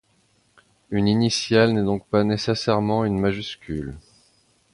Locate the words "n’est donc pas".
1.73-2.23